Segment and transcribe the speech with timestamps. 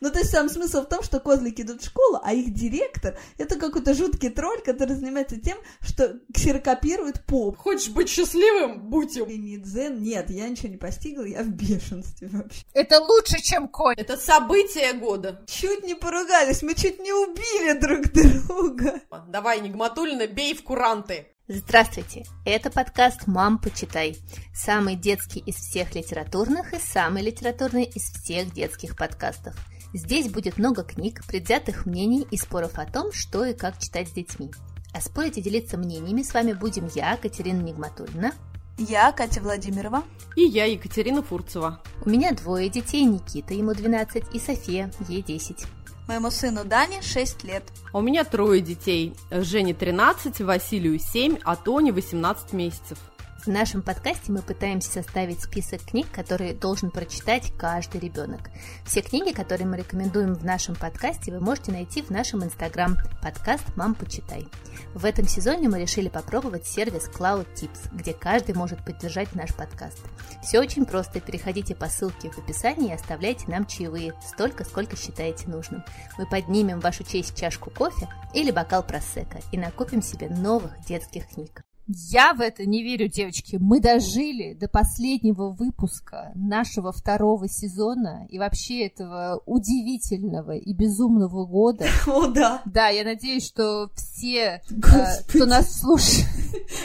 [0.00, 3.18] Ну, то есть сам смысл в том, что козлики идут в школу, а их директор—
[3.38, 7.56] это какой-то жуткий тролль, который занимается тем, что ксерокопирует поп.
[7.56, 8.88] Хочешь быть счастливым?
[8.88, 9.24] Будь им.
[9.24, 12.62] И не дзен, нет, я ничего не постигла, я в бешенстве вообще.
[12.72, 13.96] Это лучше, чем конь.
[13.96, 15.44] Это событие года.
[15.46, 19.00] Чуть не поругались, мы чуть не убили друг друга.
[19.28, 21.26] Давай, Нигматульна, бей в куранты.
[21.50, 22.26] Здравствуйте!
[22.44, 24.18] Это подкаст «Мам, почитай».
[24.54, 29.54] Самый детский из всех литературных и самый литературный из всех детских подкастов.
[29.94, 34.12] Здесь будет много книг, предвзятых мнений и споров о том, что и как читать с
[34.12, 34.50] детьми.
[34.92, 38.32] А спорить и делиться мнениями с вами будем я, Катерина Нигматульна.
[38.76, 40.04] Я Катя Владимирова.
[40.36, 41.82] И я, Екатерина Фурцева.
[42.04, 45.66] У меня двое детей, Никита, ему 12, и София, ей 10.
[46.06, 47.64] Моему сыну Дане 6 лет.
[47.92, 49.14] А у меня трое детей.
[49.30, 52.98] Жене 13, Василию 7, а Тоне 18 месяцев.
[53.48, 58.50] В нашем подкасте мы пытаемся составить список книг, которые должен прочитать каждый ребенок.
[58.84, 63.64] Все книги, которые мы рекомендуем в нашем подкасте, вы можете найти в нашем инстаграм подкаст
[63.74, 64.46] «Мам, почитай».
[64.92, 70.02] В этом сезоне мы решили попробовать сервис Cloud Tips, где каждый может поддержать наш подкаст.
[70.42, 71.18] Все очень просто.
[71.22, 75.82] Переходите по ссылке в описании и оставляйте нам чаевые, столько, сколько считаете нужным.
[76.18, 81.26] Мы поднимем в вашу честь чашку кофе или бокал просека и накупим себе новых детских
[81.28, 81.62] книг.
[81.88, 83.56] Я в это не верю, девочки.
[83.58, 91.86] Мы дожили до последнего выпуска нашего второго сезона и вообще этого удивительного и безумного года.
[92.06, 92.60] О, да.
[92.66, 96.26] Да, я надеюсь, что все, э, кто нас слушает...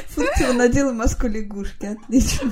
[0.10, 2.52] Фуртила надела маску лягушки, отлично.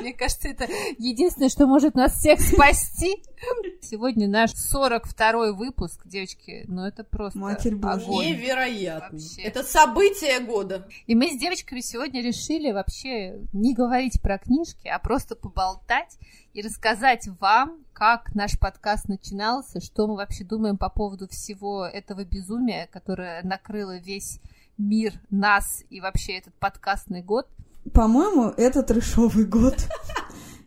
[0.00, 0.66] Мне кажется, это
[0.98, 3.22] единственное, что может нас всех спасти.
[3.80, 8.04] Сегодня наш 42-й выпуск, девочки, ну это просто Матерь Божья.
[8.04, 8.26] огонь.
[8.26, 9.18] Невероятно.
[9.18, 9.42] Вообще.
[9.42, 10.86] Это событие года.
[11.06, 16.18] И мы с девочками сегодня решили вообще не говорить про книжки, а просто поболтать
[16.52, 22.24] и рассказать вам, как наш подкаст начинался, что мы вообще думаем по поводу всего этого
[22.24, 24.38] безумия, которое накрыло весь
[24.78, 27.46] мир, нас и вообще этот подкастный год.
[27.92, 29.76] По-моему, это трешовый год.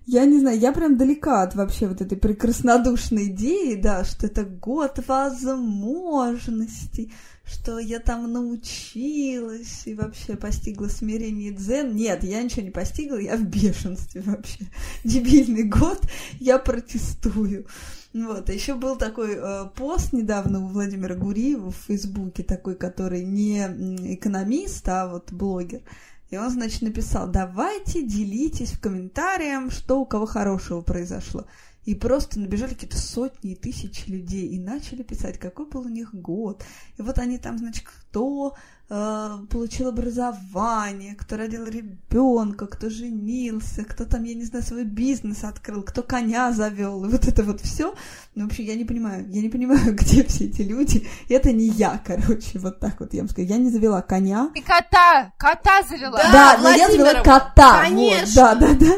[0.07, 4.43] Я не знаю, я прям далека от вообще вот этой прекраснодушной идеи, да, что это
[4.43, 7.11] год возможностей,
[7.43, 11.95] что я там научилась и вообще постигла смирение дзен.
[11.95, 14.67] Нет, я ничего не постигла, я в бешенстве вообще.
[15.03, 15.99] Дебильный год,
[16.39, 17.65] я протестую.
[18.15, 23.57] Вот, еще был такой э, пост недавно у Владимира Гуриева в Фейсбуке, такой, который не
[24.13, 25.81] экономист, а вот блогер.
[26.29, 31.45] И он, значит, написал, давайте делитесь в комментариях, что у кого хорошего произошло.
[31.83, 36.15] И просто набежали какие-то сотни и тысячи людей и начали писать, какой был у них
[36.15, 36.63] год.
[36.97, 38.55] И вот они там, значит, кто
[38.87, 45.81] получил образование, кто родил ребенка, кто женился, кто там, я не знаю, свой бизнес открыл,
[45.81, 47.95] кто коня завел, вот это вот все.
[48.35, 51.07] Ну, вообще, я не понимаю, я не понимаю, где все эти люди.
[51.29, 53.47] Это не я, короче, вот так вот я вам скажу.
[53.47, 54.51] Я не завела коня.
[54.53, 56.17] И кота, кота завела.
[56.17, 57.81] Да, Да, но я завела кота.
[57.81, 58.49] конечно.
[58.49, 58.95] Вот, да, да, да.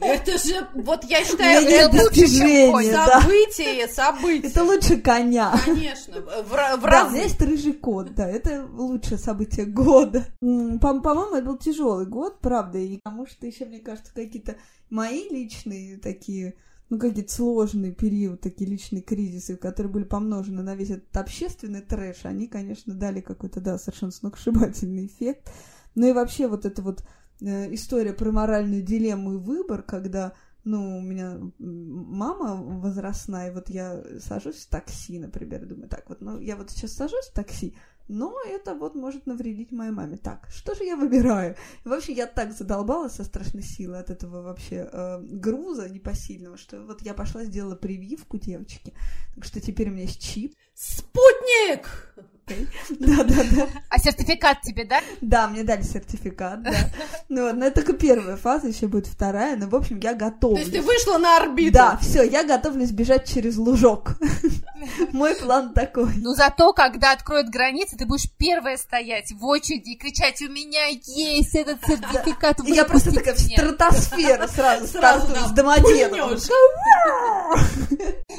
[0.00, 2.90] Это же, вот я считаю, это лучше, чем конь.
[2.90, 3.20] да.
[3.20, 4.50] событие, событие.
[4.50, 5.52] Это лучше коня.
[5.64, 9.29] Конечно, в, в Да, меня есть рыжий кот, да, это лучшее событие
[9.66, 10.24] года.
[10.42, 14.56] М, По- По-моему, это был тяжелый год, правда, и потому что еще, мне кажется, какие-то
[14.90, 16.54] мои личные такие,
[16.88, 22.24] ну, какие-то сложные периоды, такие личные кризисы, которые были помножены на весь этот общественный трэш,
[22.24, 25.50] они, конечно, дали какой-то, да, совершенно сногсшибательный эффект.
[25.94, 27.04] Ну и вообще вот эта вот
[27.40, 30.32] э, история про моральную дилемму и выбор, когда
[30.64, 36.38] ну, у меня мама возрастная, вот я сажусь в такси, например, думаю, так вот, ну,
[36.38, 37.74] я вот сейчас сажусь в такси,
[38.10, 40.16] но это вот может навредить моей маме.
[40.16, 41.56] Так, что же я выбираю?
[41.84, 47.02] Вообще, я так задолбалась со страшной силой от этого вообще э, груза непосильного, что вот
[47.02, 48.92] я пошла, сделала прививку девочки,
[49.34, 50.54] так что теперь у меня есть чип.
[50.74, 51.39] Спутник!
[52.98, 53.68] Да-да-да.
[53.88, 55.00] А сертификат тебе, да?
[55.20, 56.72] Да, мне дали сертификат, да.
[57.28, 60.54] Ну, вот, но это только первая фаза, еще будет вторая, но, в общем, я готова.
[60.54, 61.74] То есть ты вышла на орбиту?
[61.74, 64.16] Да, все, я готовлюсь бежать через лужок.
[65.12, 66.12] Мой план такой.
[66.16, 70.86] Ну зато, когда откроют границы, ты будешь первая стоять в очереди и кричать, у меня
[70.86, 73.56] есть этот сертификат, я просто такая в меня».
[73.56, 76.42] стратосферу сразу Сразу, стартую да, с пульнёшь.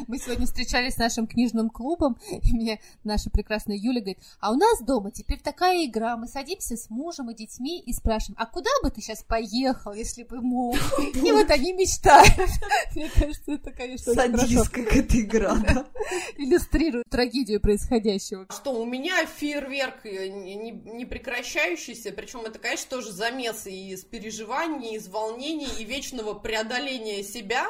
[0.07, 4.55] Мы сегодня встречались с нашим книжным клубом, и мне наша прекрасная Юля говорит, а у
[4.55, 8.69] нас дома теперь такая игра, мы садимся с мужем и детьми и спрашиваем, а куда
[8.83, 10.75] бы ты сейчас поехал, если бы мог?
[11.15, 12.31] И вот они мечтают.
[12.95, 15.85] Мне кажется, это, конечно, хорошо Садистская какая-то игра, да.
[16.37, 18.45] иллюстрирует трагедию происходящего.
[18.49, 23.91] Что у меня фейерверк э, не, не- не прекращающийся, причем это, конечно, тоже замес и
[23.91, 27.65] из переживаний, из волнений, и вечного преодоления себя.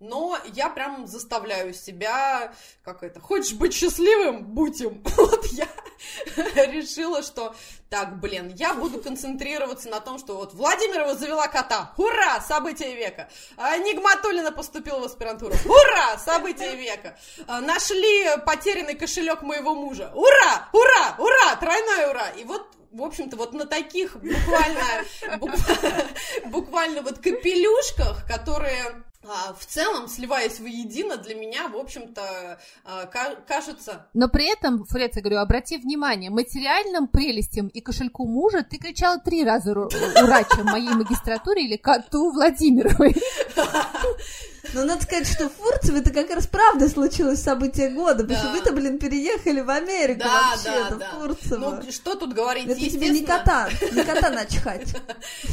[0.00, 2.52] Но я прям заставляю себя,
[2.84, 5.02] как это, хочешь быть счастливым, будь им.
[5.16, 5.68] Вот я
[6.66, 7.54] решила, что
[7.90, 13.28] так, блин, я буду концентрироваться на том, что вот Владимирова завела кота, ура, событие века.
[13.56, 17.18] А Нигматулина поступила в аспирантуру, ура, событие века.
[17.46, 22.28] А, нашли потерянный кошелек моего мужа, ура, ура, ура, тройное ура.
[22.30, 25.04] И вот в общем-то, вот на таких буквально,
[25.38, 26.08] буквально,
[26.46, 34.06] буквально вот капелюшках, которые в целом, сливаясь воедино, для меня, в общем-то, а, кажется...
[34.14, 39.18] Но при этом, Фред, я говорю, обрати внимание, материальным прелестям и кошельку мужа ты кричала
[39.18, 43.16] три раза ура, чем моей магистратуре или коту Владимировой.
[44.74, 48.50] Но надо сказать, что в Фурцеве это как раз правда случилось событие года, потому что
[48.50, 51.82] вы-то, блин, переехали в Америку да, вообще-то, да, в Фурцево.
[51.84, 54.88] Ну, что тут говорить, Это тебе не кота, не кота начхать.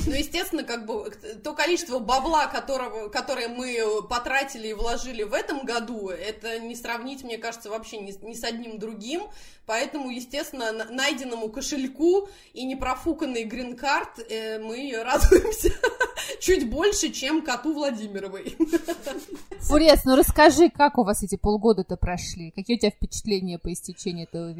[0.07, 1.11] Ну, естественно, как бы
[1.43, 7.23] то количество бабла, которого, которое мы потратили и вложили в этом году, это не сравнить,
[7.23, 9.23] мне кажется, вообще ни, ни с одним другим.
[9.65, 15.73] Поэтому, естественно, найденному кошельку и непрофуканный грин-карт э, мы радуемся
[16.39, 18.55] чуть больше, чем коту Владимировой.
[19.61, 22.51] Фурес, ну расскажи, как у вас эти полгода-то прошли?
[22.51, 24.53] Какие у тебя впечатления по истечении этого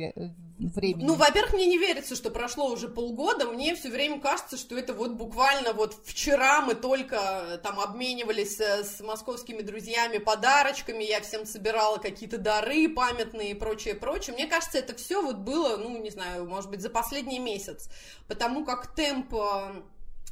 [0.58, 1.06] времени?
[1.06, 3.46] Ну, во-первых, мне не верится, что прошло уже полгода.
[3.46, 8.84] Мне все время кажется, что это вот буквально вот вчера мы только там обменивались э,
[8.84, 14.36] с московскими друзьями подарочками, я всем собирала какие-то дары памятные и прочее, прочее.
[14.36, 17.90] Мне кажется, это все вот было, ну, не знаю, может быть, за последний месяц,
[18.28, 19.82] потому как темп э,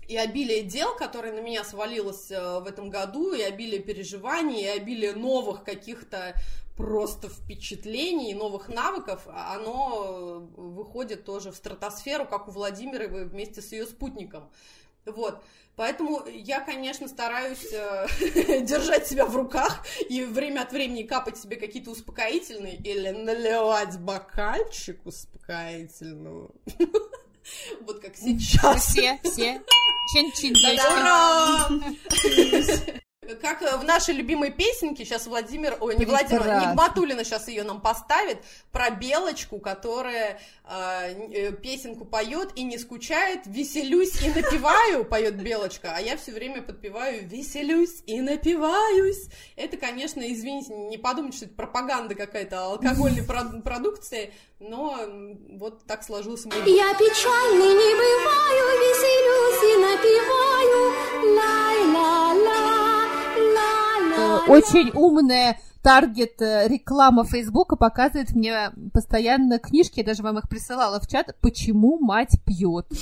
[0.08, 4.68] и обилие дел, которое на меня свалилось э, в этом году, и обилие переживаний, и
[4.68, 6.36] обилие новых каких-то
[6.76, 13.72] просто впечатлений, новых навыков, а оно выходит тоже в стратосферу, как у Владимировой вместе с
[13.72, 14.50] ее спутником.
[15.06, 15.44] Вот.
[15.76, 21.56] Поэтому я, конечно, стараюсь э, держать себя в руках и время от времени капать себе
[21.56, 26.52] какие-то успокоительные или наливать бокальчик успокоительного.
[27.82, 28.86] Вот как сейчас.
[28.86, 29.62] Все, все.
[30.14, 30.56] Чин-чин.
[30.56, 31.70] Ура!
[33.42, 37.82] Как э, в нашей любимой песенке, сейчас Владимир, ой, не Владимир, Нигматулина сейчас ее нам
[37.82, 38.40] поставит,
[38.72, 45.94] про белочку, которая э, э, песенку поет и не скучает, веселюсь и напиваю, поет белочка,
[45.96, 49.28] а я все время подпеваю веселюсь и напиваюсь.
[49.56, 54.98] Это, конечно, извините, не подумайте, что это пропаганда какая-то алкогольной продукции, но
[55.52, 56.58] вот так сложился мой...
[56.60, 60.94] Я печальный не бываю, веселюсь и напиваю,
[61.36, 62.73] ла-ла-ла.
[64.54, 71.00] Очень умная таргет э, реклама Фейсбука показывает мне постоянно книжки, я даже вам их присылала
[71.00, 72.88] в чат, почему мать пьет.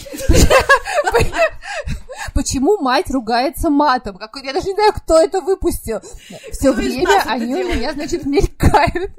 [2.34, 4.20] Почему мать ругается матом?
[4.44, 6.00] Я даже не знаю, кто это выпустил.
[6.52, 9.12] Все время они у меня, значит, мелькают.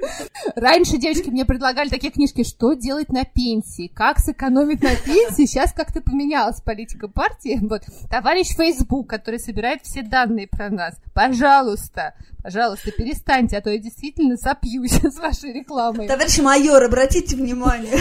[0.55, 5.45] Раньше девочки мне предлагали такие книжки, что делать на пенсии, как сэкономить на пенсии.
[5.45, 7.59] Сейчас как-то поменялась политика партии.
[7.61, 7.83] Вот.
[8.09, 10.95] Товарищ Facebook, который собирает все данные про нас.
[11.13, 16.07] Пожалуйста, пожалуйста, перестаньте, а то я действительно сопьюсь с вашей рекламой.
[16.07, 17.97] Товарищ майор, обратите внимание.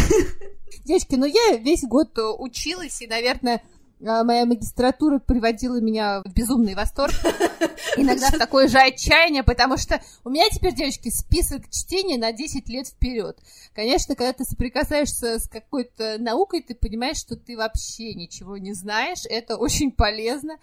[0.85, 3.63] Девочки, ну я весь год училась, и, наверное,
[4.05, 7.15] а, моя магистратура приводила меня в безумный восторг.
[7.97, 12.69] Иногда в такое же отчаяние, потому что у меня теперь, девочки, список чтения на 10
[12.69, 13.39] лет вперед.
[13.75, 19.25] Конечно, когда ты соприкасаешься с какой-то наукой, ты понимаешь, что ты вообще ничего не знаешь.
[19.29, 20.57] Это очень полезно.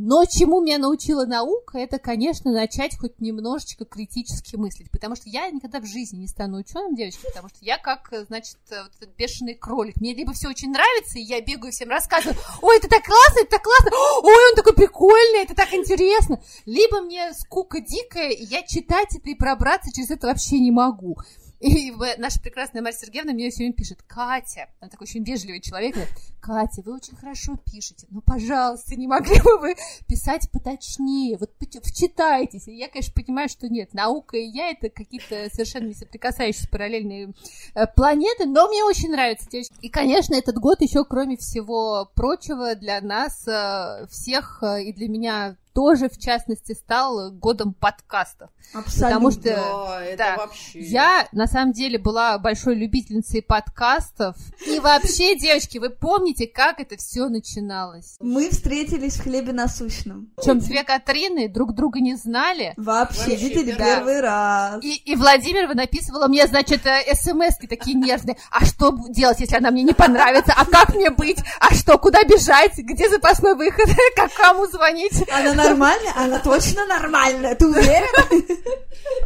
[0.00, 5.50] Но чему меня научила наука, это, конечно, начать хоть немножечко критически мыслить, потому что я
[5.50, 9.54] никогда в жизни не стану ученым, девочки, потому что я как, значит, вот этот бешеный
[9.54, 9.96] кролик.
[9.96, 13.50] Мне либо все очень нравится, и я бегаю всем рассказываю, ой, это так классно, это
[13.50, 13.90] так классно,
[14.22, 16.40] ой, он такой прикольный, это так интересно.
[16.64, 21.16] Либо мне скука дикая, и я читать это и пробраться через это вообще не могу.
[21.60, 26.14] И наша прекрасная Марья Сергеевна мне сегодня пишет, Катя, она такой очень вежливый человек, говорит,
[26.40, 29.74] Катя, вы очень хорошо пишете, ну, пожалуйста, не могли бы вы
[30.06, 31.50] писать поточнее, вот
[31.82, 32.68] вчитайтесь.
[32.68, 37.34] И я, конечно, понимаю, что нет, наука и я это какие-то совершенно не соприкасающиеся параллельные
[37.74, 39.74] э, планеты, но мне очень нравится, девочки.
[39.80, 45.08] И, конечно, этот год еще, кроме всего прочего, для нас э, всех э, и для
[45.08, 48.50] меня тоже, в частности, стал годом подкастов.
[48.74, 49.06] Абсолютно.
[49.06, 50.80] Потому что да, это да, вообще...
[50.80, 54.36] я, на самом деле, была большой любительницей подкастов.
[54.66, 58.16] И вообще, девочки, вы помните, как это все начиналось?
[58.20, 60.30] Мы встретились в хлебе насущном.
[60.36, 62.74] Причем две Катрины друг друга не знали.
[62.76, 63.84] Вообще, видели да.
[63.84, 64.84] первый раз.
[64.84, 68.36] И, и Владимирова написывала мне, значит, э, смс-ки такие нервные.
[68.50, 70.52] А что делать, если она мне не понравится?
[70.56, 71.38] А как мне быть?
[71.60, 72.76] А что, куда бежать?
[72.76, 73.88] Где запасной выход?
[74.16, 75.24] Как кому звонить?
[75.32, 76.12] Она нормальная?
[76.16, 78.58] Она точно нормальная, ты уверена?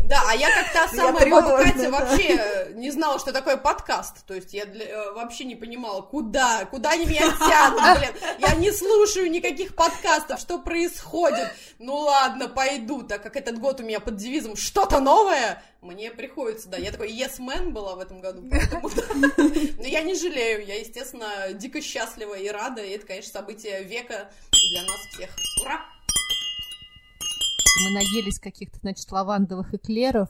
[0.05, 4.25] Да, а я как та самая баба Катя вообще не знала, что такое подкаст.
[4.27, 8.11] То есть я э, вообще не понимала, куда, куда они меня тянут, блин.
[8.39, 11.53] Я не слушаю никаких подкастов, что происходит.
[11.79, 16.69] Ну ладно, пойду, так как этот год у меня под девизом «что-то новое», мне приходится,
[16.69, 16.77] да.
[16.77, 18.89] Я такой yes man была в этом году, поэтому...
[19.79, 24.31] Но я не жалею, я, естественно, дико счастлива и рада, и это, конечно, событие века
[24.53, 25.31] для нас всех.
[25.63, 25.85] Ура!
[27.81, 30.29] Мы наелись каких-то, значит, лавандовых эклеров,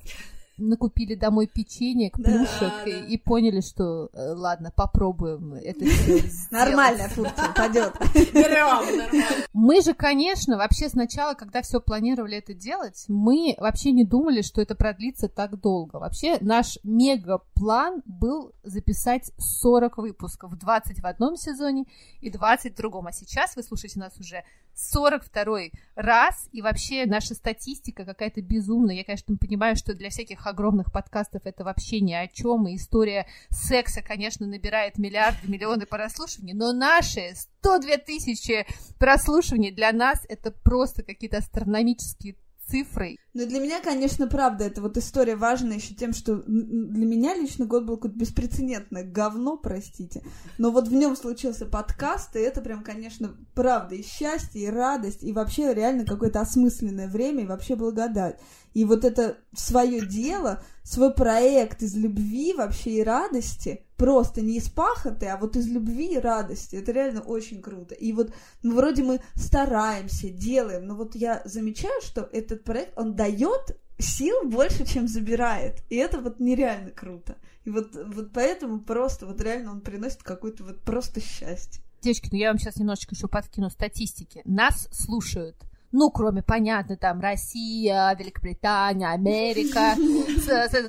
[0.58, 2.84] накупили домой печенье, Да, плюшек да.
[2.84, 7.94] и, и поняли, что э, ладно, попробуем это все Нормальная функция, пойдет.
[8.14, 9.08] Берем, нормально.
[9.52, 14.60] Мы же, конечно, вообще сначала, когда все планировали это делать, мы вообще не думали, что
[14.60, 15.96] это продлится так долго.
[15.96, 21.84] Вообще наш мега-план был записать 40 выпусков, 20 в одном сезоне
[22.20, 23.06] и 20 в другом.
[23.06, 28.96] А сейчас вы слушаете нас уже 42 раз, и вообще наша статистика какая-то безумная.
[28.96, 33.26] Я, конечно, понимаю, что для всяких огромных подкастов это вообще ни о чем, и история
[33.50, 38.66] секса, конечно, набирает миллиарды, миллионы прослушиваний, но наши 102 тысячи
[38.98, 42.36] прослушиваний для нас это просто какие-то астрономические
[42.66, 43.18] цифры.
[43.34, 47.64] Ну, для меня, конечно, правда, эта вот история важна еще тем, что для меня лично
[47.64, 50.22] год был какое-то беспрецедентное говно, простите.
[50.58, 55.22] Но вот в нем случился подкаст, и это прям, конечно, правда, и счастье, и радость,
[55.22, 58.38] и вообще реально какое-то осмысленное время, и вообще благодать.
[58.74, 64.68] И вот это свое дело, свой проект из любви вообще и радости, просто не из
[64.68, 66.76] пахоты, а вот из любви и радости.
[66.76, 67.94] Это реально очень круто.
[67.94, 73.14] И вот ну, вроде мы стараемся, делаем, но вот я замечаю, что этот проект, он
[73.22, 75.84] дает сил больше, чем забирает.
[75.88, 77.36] И это вот нереально круто.
[77.64, 81.82] И вот, вот поэтому просто вот реально он приносит какое-то вот просто счастье.
[82.00, 84.42] Девочки, ну я вам сейчас немножечко еще подкину статистики.
[84.44, 85.56] Нас слушают
[85.94, 89.94] ну, кроме, понятно, там, Россия, Великобритания, Америка.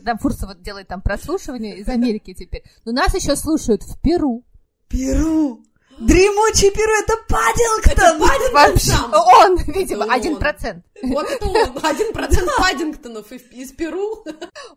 [0.05, 2.63] Там Фурсова делает там прослушивание из Америки теперь.
[2.85, 4.45] Но нас еще слушают в Перу.
[4.87, 5.61] Перу!
[6.05, 8.53] Дремучий Перу, это Паддингтон!
[8.53, 9.13] Вообще, сам.
[9.13, 10.85] он, видимо, Это один процент.
[11.01, 14.23] Вот это он, один процент Паддингтонов из, Перу.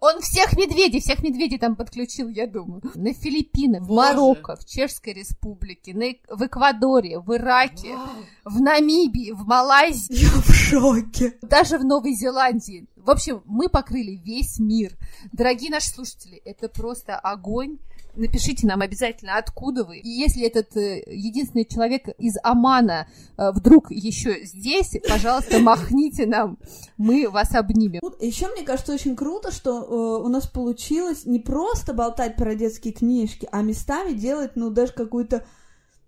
[0.01, 2.83] Он всех медведей, всех медведей там подключил, я думаю.
[2.95, 3.91] На Филиппинах, в.
[3.91, 7.97] Марокко, в Чешской Республике, на, в Эквадоре, в Ираке,
[8.45, 11.37] в Намибии, в Малайзии, Я в шоке.
[11.43, 12.87] даже в Новой Зеландии.
[13.07, 14.97] В общем, мы покрыли весь мир.
[15.33, 17.79] Дорогие наши слушатели, это просто огонь.
[18.17, 19.99] Напишите нам обязательно, откуда вы.
[19.99, 23.07] И если этот э, единственный человек из Омана
[23.39, 26.59] э, вдруг еще здесь, пожалуйста, махните нам,
[26.97, 28.01] мы вас обнимем.
[28.21, 32.93] Еще мне кажется очень круто, что э, у нас получилось не просто болтать про детские
[32.93, 35.47] книжки, а местами делать, ну, даже какую-то,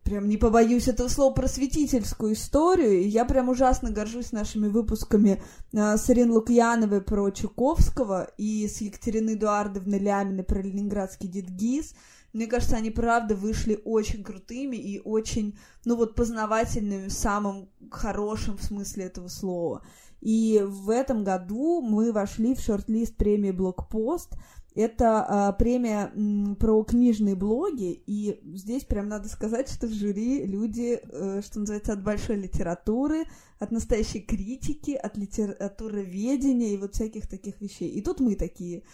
[0.08, 3.02] прям не побоюсь этого слова, просветительскую историю.
[3.02, 8.80] И я прям ужасно горжусь нашими выпусками э, с Ирин Лукьяновой про Чуковского и с
[8.80, 11.94] Екатериной Эдуардовной Ляминой про ленинградский дедгиз.
[12.32, 18.58] Мне кажется, они правда вышли очень крутыми и очень, ну вот, познавательными в самом хорошем
[18.58, 19.82] смысле этого слова.
[20.20, 24.32] И в этом году мы вошли в шорт-лист премии «Блокпост».
[24.78, 26.12] Это а, премия
[26.60, 31.94] про книжные блоги, и здесь прям надо сказать, что в жюри люди, э, что называется,
[31.94, 33.24] от большой литературы,
[33.58, 37.88] от настоящей критики, от литературоведения и вот всяких таких вещей.
[37.90, 38.84] И тут мы такие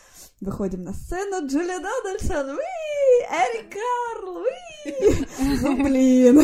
[0.40, 4.64] выходим на сцену, Джулия Дональдсон, уи, Эрик Карл, уи.
[5.62, 6.42] Ну, блин.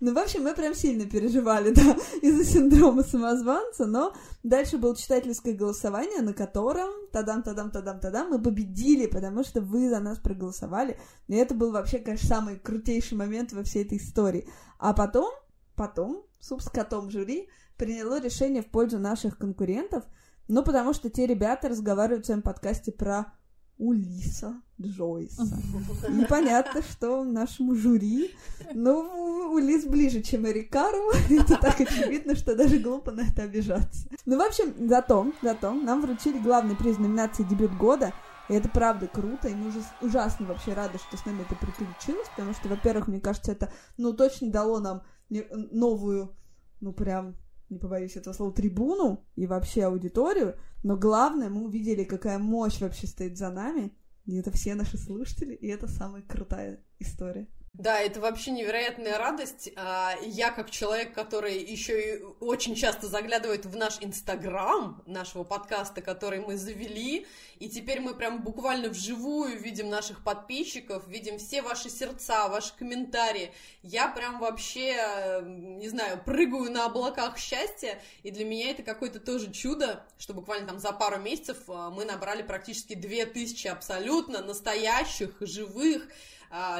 [0.00, 5.54] Ну, в общем, мы прям сильно переживали, да, из-за синдрома самозванца, но дальше было читательское
[5.54, 10.98] голосование, на котором тадам-тадам-тадам-тадам мы победили, потому что вы за нас проголосовали.
[11.28, 14.48] И это был вообще, конечно, самый крутейший момент во всей этой истории.
[14.78, 15.32] А потом,
[15.74, 20.04] потом, суп с котом жюри приняло решение в пользу наших конкурентов,
[20.46, 23.32] ну, потому что те ребята разговаривают в своем подкасте про
[23.78, 25.42] Улиса Джойса.
[26.08, 28.30] И понятно, что нашему жюри,
[28.74, 31.12] ну, Улис ближе, чем Эрик Карл.
[31.30, 34.08] Это так очевидно, что даже глупо на это обижаться.
[34.26, 38.12] Ну, в общем, зато, зато нам вручили главный приз номинации «Дебют года»,
[38.48, 42.28] и это правда круто, и мы ужас- ужасно вообще рады, что с нами это приключилось,
[42.30, 46.36] потому что, во-первых, мне кажется, это, ну, точно дало нам новую,
[46.80, 47.36] ну, прям,
[47.70, 53.06] не побоюсь этого слова, трибуну и вообще аудиторию, но главное, мы увидели, какая мощь вообще
[53.06, 53.96] стоит за нами,
[54.26, 57.48] и это все наши слушатели, и это самая крутая история.
[57.74, 59.68] Да, это вообще невероятная радость.
[59.74, 66.00] А, Я, как человек, который еще и очень часто заглядывает в наш Инстаграм нашего подкаста,
[66.00, 67.26] который мы завели,
[67.58, 73.52] и теперь мы прям буквально вживую видим наших подписчиков, видим все ваши сердца, ваши комментарии.
[73.82, 79.50] Я прям вообще, не знаю, прыгаю на облаках счастья, и для меня это какое-то тоже
[79.50, 86.06] чудо, что буквально там за пару месяцев а, мы набрали практически 2000 абсолютно настоящих, живых,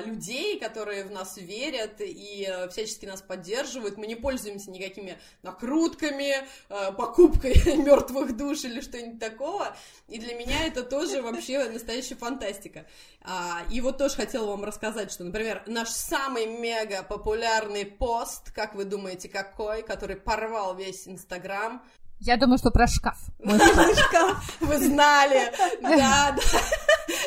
[0.05, 3.97] людей, которые в нас верят и э, всячески нас поддерживают.
[3.97, 9.77] Мы не пользуемся никакими накрутками, э, покупкой мертвых душ или что-нибудь такого.
[10.09, 12.87] И для меня это тоже вообще настоящая фантастика.
[13.23, 18.75] А, И вот тоже хотела вам рассказать, что, например, наш самый мега популярный пост, как
[18.75, 21.83] вы думаете, какой, который порвал весь Инстаграм,
[22.25, 23.19] Я думаю, что про шкаф.
[23.39, 25.53] Вы знали,
[25.83, 26.37] да, да.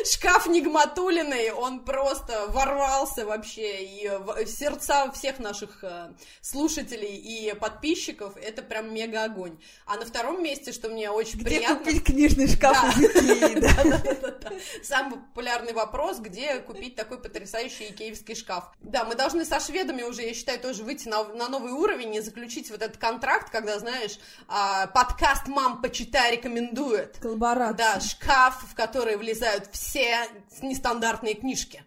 [0.04, 6.10] Шкаф Нигматулиной, он просто ворвался вообще и в сердца всех наших э,
[6.42, 8.36] слушателей и подписчиков.
[8.38, 9.60] Это прям мега огонь.
[9.86, 11.78] А на втором месте, что мне очень Где приятно...
[11.78, 12.90] купить книжный шкаф Да.
[12.90, 13.70] из Икеи, да?
[13.84, 14.52] Да-да-да-да.
[14.84, 18.72] Самый популярный вопрос, где купить такой потрясающий икеевский шкаф.
[18.82, 22.22] Да, мы должны со шведами уже, я считаю, тоже выйти на, на новый уровень и
[22.22, 27.18] заключить вот этот контракт, когда, знаешь, а, подкаст «Мам, почитай» рекомендует.
[27.22, 27.78] Коллаборация.
[27.78, 30.28] Да, шкаф, в который влезают все
[30.62, 31.84] нестандартные книжки.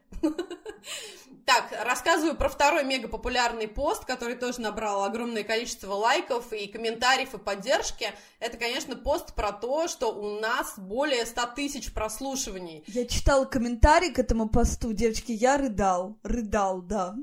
[1.47, 7.39] Так, рассказываю про второй мегапопулярный пост, который тоже набрал огромное количество лайков и комментариев и
[7.39, 8.07] поддержки.
[8.39, 12.85] Это, конечно, пост про то, что у нас более 100 тысяч прослушиваний.
[12.87, 17.17] Я читала комментарий к этому посту, девочки, я рыдал, рыдал, да.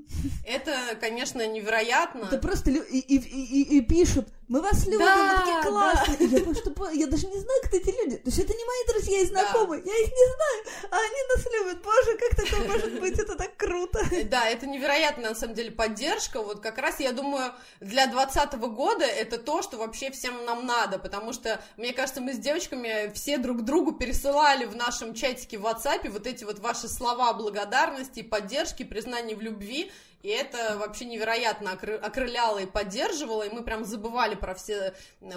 [0.45, 2.25] Это, конечно, невероятно.
[2.25, 6.17] Это просто и, и, и- и пишут, мы вас любим, Да, вы такие классные.
[6.17, 8.17] И Я, просто, я даже не знаю, кто эти люди.
[8.17, 11.45] То есть это не мои друзья и знакомые, я их не знаю, а они нас
[11.53, 11.83] любят.
[11.83, 13.99] Боже, как такое может быть, это так круто.
[14.25, 16.41] Да, это невероятная, на самом деле, поддержка.
[16.41, 20.97] Вот как раз, я думаю, для 2020 года это то, что вообще всем нам надо,
[20.97, 25.65] потому что, мне кажется, мы с девочками все друг другу пересылали в нашем чатике в
[25.65, 29.91] WhatsApp вот эти вот ваши слова благодарности, поддержки, признания в любви,
[30.23, 34.93] и это вообще невероятно окры- окрыляло и поддерживало, и мы прям забывали про все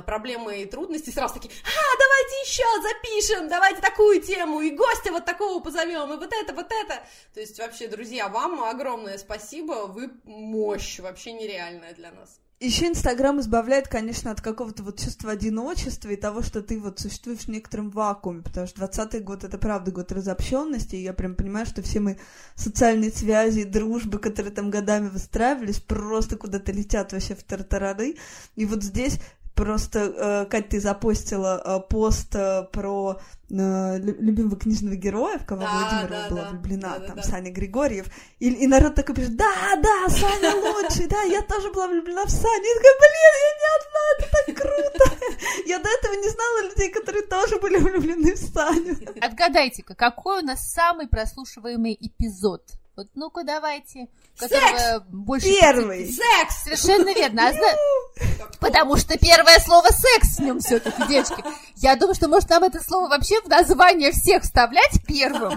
[0.07, 5.25] проблемы и трудности, сразу такие, а, давайте еще запишем, давайте такую тему, и гостя вот
[5.25, 7.03] такого позовем, и вот это, вот это.
[7.35, 12.41] То есть вообще, друзья, вам огромное спасибо, вы мощь вообще нереальная для нас.
[12.63, 17.41] Еще Инстаграм избавляет, конечно, от какого-то вот чувства одиночества и того, что ты вот существуешь
[17.41, 21.65] в некотором вакууме, потому что 20 год— это правда год разобщенности, и я прям понимаю,
[21.65, 22.17] что все мои
[22.57, 28.17] социальные связи и дружбы, которые там годами выстраивались, просто куда-то летят вообще в тартарары.
[28.57, 29.21] И вот здесь
[29.65, 33.21] просто, э, Кать, ты запостила э, пост э, про
[33.51, 36.49] лю- любимого книжного героя, в кого Да, Владимирова да, была да.
[36.51, 37.23] влюблена, да, там, да.
[37.23, 38.07] Саня Григорьев,
[38.39, 42.31] и, и народ такой пишет, да, да, Саня лучший, да, я тоже была влюблена в
[42.31, 42.65] Саню.
[42.65, 45.27] И такая, блин, я не одна, это так круто.
[45.67, 48.97] Я до этого не знала людей, которые тоже были влюблены в Саню.
[49.21, 52.63] Отгадайте-ка, какой у нас самый прослушиваемый эпизод?
[53.01, 54.09] Вот ну-ка давайте.
[54.39, 56.13] Которого больше Первый.
[56.13, 56.65] Секс!
[56.65, 57.49] Совершенно верно.
[57.49, 61.43] А зна- Потому что первое слово секс в нем все-таки, девочки.
[61.77, 65.55] Я думаю, что может нам это слово вообще в название всех вставлять первым.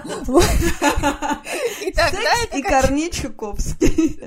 [1.82, 4.22] И тогда Секс это и Корней Чуковский.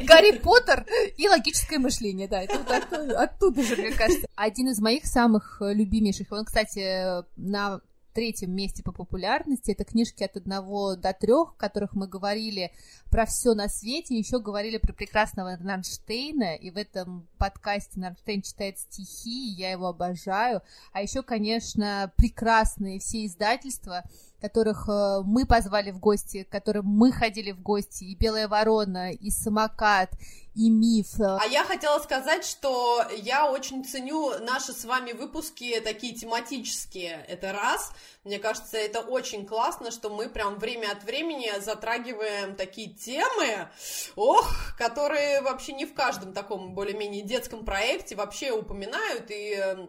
[0.06, 0.86] Гарри Поттер
[1.18, 4.26] и логическое мышление, да, это вот оттуда, оттуда же, мне кажется.
[4.36, 7.82] Один из моих самых э, любимейших, он, кстати, на
[8.12, 12.72] третьем месте по популярности, это книжки от одного до трех, в которых мы говорили
[13.10, 18.78] про все на свете, еще говорили про прекрасного Нарнштейна, и в этом подкасте Нарнштейн читает
[18.78, 24.04] стихи, я его обожаю, а еще, конечно, прекрасные все издательства,
[24.40, 29.12] которых э, мы позвали в гости, к которым мы ходили в гости, и Белая ворона,
[29.12, 30.10] и Самокат,
[30.54, 31.18] и Миф.
[31.20, 37.24] э, А я хотела сказать, что я очень ценю наши с вами выпуски такие тематические.
[37.28, 37.92] Это раз.
[38.24, 43.68] Мне кажется, это очень классно, что мы прям время от времени затрагиваем такие темы,
[44.16, 49.86] ох, которые вообще не в каждом таком более-менее детском проекте вообще упоминают и э,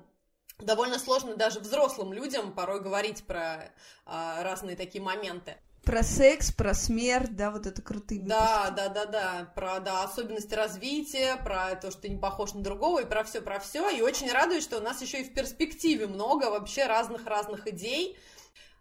[0.65, 3.71] довольно сложно даже взрослым людям порой говорить про
[4.05, 5.57] а, разные такие моменты.
[5.83, 8.37] Про секс, про смерть, да, вот это крутые выпуски.
[8.37, 12.61] Да, да, да, да, про да, особенности развития, про то, что ты не похож на
[12.61, 13.89] другого, и про все, про все.
[13.89, 18.15] И очень радует, что у нас еще и в перспективе много вообще разных-разных идей.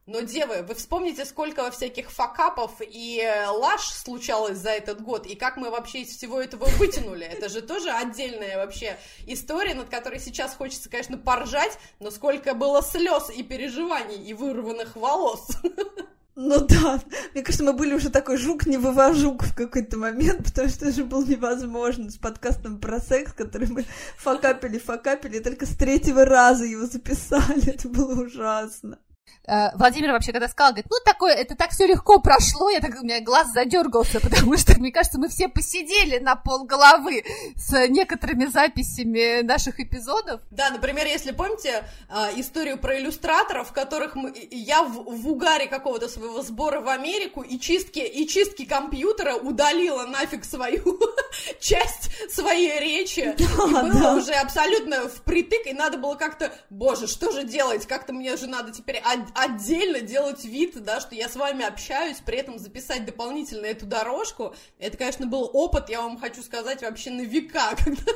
[0.07, 5.37] Но, девы, вы вспомните, сколько всяких факапов и э, лаж случалось за этот год, и
[5.37, 7.25] как мы вообще из всего этого вытянули.
[7.25, 12.83] Это же тоже отдельная вообще история, над которой сейчас хочется, конечно, поржать, но сколько было
[12.83, 15.49] слез и переживаний и вырванных волос.
[16.43, 16.99] Ну да,
[17.35, 20.95] мне кажется, мы были уже такой жук не вывожук в какой-то момент, потому что это
[20.95, 23.85] же было невозможно с подкастом про секс, который мы
[24.17, 28.99] факапили, факапили, и только с третьего раза его записали, это было ужасно.
[29.51, 32.95] Э, Владимир вообще когда сказал, говорит, ну такое, это так все легко прошло, я так,
[33.01, 37.25] у меня глаз задергался, потому что, мне кажется, мы все посидели на пол головы
[37.57, 40.41] с некоторыми записями наших эпизодов.
[40.51, 45.67] Да, например, если помните а, историю про иллюстраторов, в которых мы, я в, в угаре
[45.67, 51.01] какого-то своего сбора в Америку и чистки, и чистки компьютера удалила нафиг свою
[51.61, 53.35] часть своей речи.
[53.39, 53.45] и
[53.93, 57.87] было уже абсолютно впритык, и надо было как-то, боже, что же делать?
[57.87, 59.01] Как-то мне же надо теперь
[59.35, 64.55] отдельно делать вид, да, что я с вами общаюсь, при этом записать дополнительно эту дорожку.
[64.79, 68.13] Это, конечно, был опыт, я вам хочу сказать, вообще на века, когда,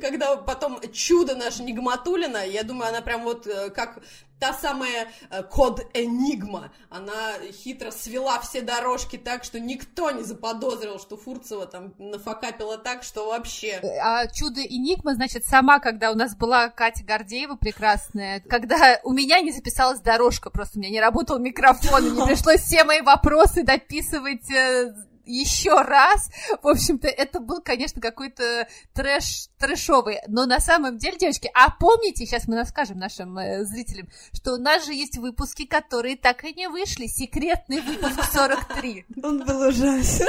[0.00, 4.00] когда потом чудо наше Нигматулина, я думаю, она прям вот э, как
[4.40, 10.98] та самая э, код Энигма, она хитро свела все дорожки так, что никто не заподозрил,
[10.98, 13.80] что Фурцева там нафакапила так, что вообще...
[14.02, 19.40] А чудо Энигма, значит, сама, когда у нас была Катя Гордеева прекрасная, когда у меня
[19.40, 23.62] не записалась дорожка, просто у меня не работал микрофон, и мне пришлось все мои вопросы
[23.62, 24.94] дописывать э,
[25.30, 26.30] еще раз.
[26.62, 30.18] В общем-то, это был, конечно, какой-то трэш, трэшовый.
[30.26, 34.56] Но на самом деле, девочки, а помните, сейчас мы расскажем нашим э, зрителям, что у
[34.56, 37.06] нас же есть выпуски, которые так и не вышли.
[37.06, 39.06] Секретный выпуск 43.
[39.22, 40.26] Он был ужасен.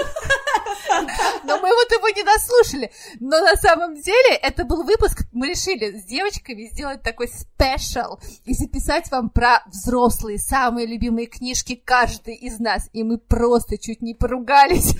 [1.43, 2.91] Но мы вот его не дослушали.
[3.19, 8.53] Но на самом деле это был выпуск, мы решили с девочками сделать такой спешл и
[8.53, 12.89] записать вам про взрослые, самые любимые книжки каждой из нас.
[12.93, 14.95] И мы просто чуть не поругались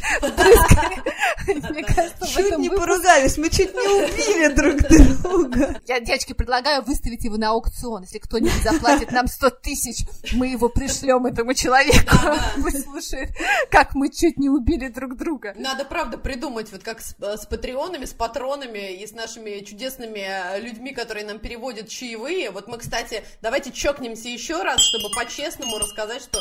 [1.45, 5.81] Чуть не поругались, мы чуть не убили друг друга.
[5.87, 8.03] Я, девочки, предлагаю выставить его на аукцион.
[8.03, 12.15] Если кто-нибудь заплатит нам 100 тысяч, мы его пришлем этому человеку.
[12.61, 13.29] Пусть слушает,
[13.69, 15.50] как мы чуть не убили друг друга.
[15.55, 20.19] Надо, правда, придумать, вот как с, э, с патреонами, с патронами и с нашими чудесными
[20.19, 22.51] э, людьми, которые нам переводят чаевые.
[22.51, 26.39] Вот мы, кстати, давайте чокнемся еще раз, чтобы по-честному рассказать, что,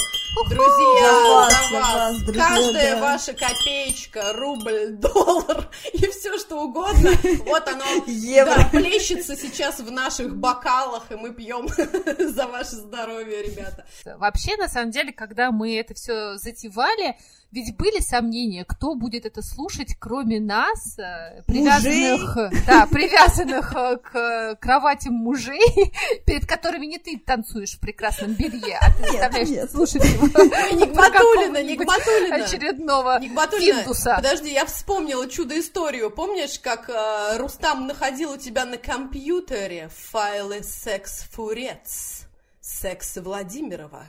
[0.49, 3.01] друзья, За вас, за вас, вас, друзья, каждая да.
[3.01, 7.11] ваша копеечка, рубль, доллар и все что угодно,
[7.47, 8.55] вот оно Евро.
[8.57, 11.69] да, плещется сейчас в наших бокалах, и мы пьем
[12.19, 13.87] за ваше здоровье, ребята.
[14.05, 17.17] Вообще, на самом деле, когда мы это все затевали,
[17.53, 22.37] ведь были сомнения, кто будет это слушать, кроме нас, э, привязанных,
[22.67, 25.61] да, привязанных э, к кроватям мужей,
[26.27, 32.37] перед которыми не ты танцуешь в прекрасном белье, а ты заставляешь слушать его Нигматулина, Нигматулина.
[32.37, 33.85] очередного Нигматулина,
[34.17, 36.11] подожди, я вспомнила чудо-историю.
[36.11, 42.27] Помнишь, как э, Рустам находил у тебя на компьютере файлы секс-фурец?
[42.61, 44.05] Секс Владимирова.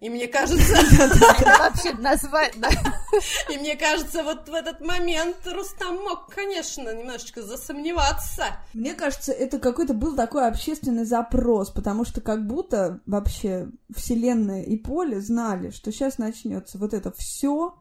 [0.00, 0.74] И мне кажется,
[1.58, 2.52] вообще название...
[3.50, 8.56] и мне кажется, вот в этот момент Рустам мог, конечно, немножечко засомневаться.
[8.72, 14.76] Мне кажется, это какой-то был такой общественный запрос, потому что как будто вообще Вселенная и
[14.76, 17.74] поле знали, что сейчас начнется вот это все,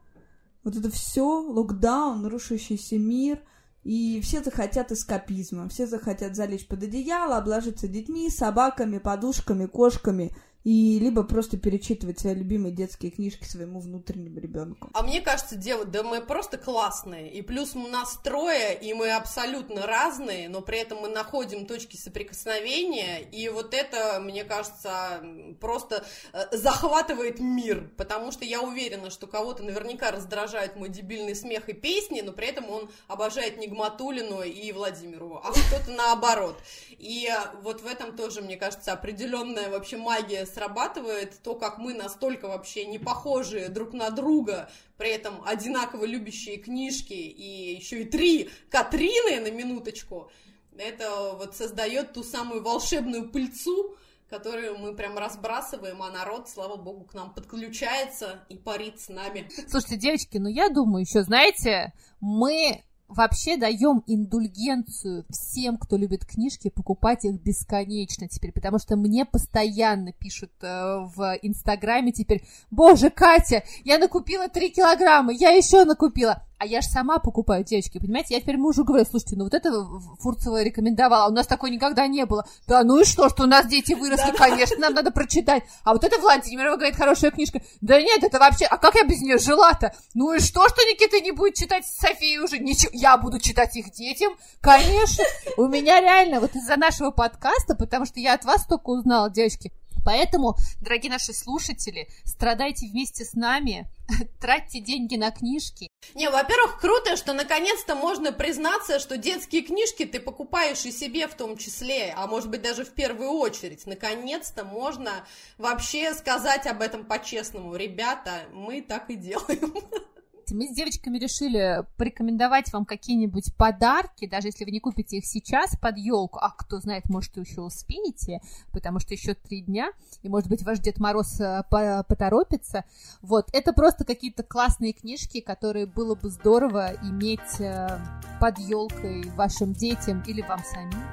[0.64, 3.40] вот это все, локдаун, рушащийся мир,
[3.84, 10.98] и все захотят эскапизма, все захотят залечь под одеяло, обложиться детьми, собаками, подушками, кошками, и
[11.00, 14.90] либо просто перечитывать свои любимые детские книжки своему внутреннему ребенку.
[14.94, 17.32] А мне кажется, дева, да мы просто классные.
[17.32, 21.98] И плюс у нас трое, и мы абсолютно разные, но при этом мы находим точки
[21.98, 23.20] соприкосновения.
[23.20, 25.22] И вот это, мне кажется,
[25.60, 27.90] просто э, захватывает мир.
[27.98, 32.48] Потому что я уверена, что кого-то наверняка раздражает мой дебильный смех и песни, но при
[32.48, 36.58] этом он обожает Нигматулину и Владимирову, а кто-то наоборот.
[36.98, 41.94] И э, вот в этом тоже, мне кажется, определенная вообще магия срабатывает, то, как мы
[41.94, 48.06] настолько вообще не похожи друг на друга, при этом одинаково любящие книжки и еще и
[48.06, 50.32] три Катрины на минуточку,
[50.78, 53.96] это вот создает ту самую волшебную пыльцу,
[54.30, 59.50] которую мы прям разбрасываем, а народ, слава богу, к нам подключается и парит с нами.
[59.70, 66.70] Слушайте, девочки, ну я думаю, еще, знаете, мы вообще даем индульгенцию всем, кто любит книжки,
[66.70, 70.68] покупать их бесконечно теперь, потому что мне постоянно пишут э,
[71.16, 76.44] в Инстаграме теперь, боже, Катя, я накупила 3 килограмма, я еще накупила.
[76.58, 78.36] А я же сама покупаю, девочки, понимаете?
[78.36, 79.72] Я теперь мужу говорю, слушайте, ну вот это
[80.20, 82.46] Фурцева рекомендовала, а у нас такой никогда не было.
[82.68, 85.64] Да ну и что, что у нас дети выросли, конечно, нам надо прочитать.
[85.84, 87.62] А вот это Владимирова, говорит, хорошая книжка.
[87.82, 89.94] Да нет, это вообще, а как я без нее жила-то?
[90.14, 92.60] Ну и что, что Никита не будет читать Софии уже?
[92.60, 95.24] Ничего, я буду читать их детям, конечно.
[95.58, 99.72] У меня реально, вот из-за нашего подкаста, потому что я от вас только узнала, девочки,
[100.06, 103.88] Поэтому, дорогие наши слушатели, страдайте вместе с нами,
[104.42, 105.88] тратьте деньги на книжки.
[106.16, 111.36] Не, во-первых, круто, что наконец-то можно признаться, что детские книжки ты покупаешь и себе в
[111.36, 113.86] том числе, а может быть даже в первую очередь.
[113.86, 115.26] Наконец-то можно
[115.58, 117.76] вообще сказать об этом по-честному.
[117.76, 119.74] Ребята, мы так и делаем.
[120.52, 125.78] Мы с девочками решили порекомендовать вам какие-нибудь подарки, даже если вы не купите их сейчас
[125.78, 130.50] под елку, а кто знает, может, еще успеете, потому что еще три дня, и, может
[130.50, 132.84] быть, ваш Дед Мороз э, поторопится.
[133.22, 138.00] Вот, это просто какие-то классные книжки, которые было бы здорово иметь э,
[138.40, 141.04] под елкой вашим детям или вам самим.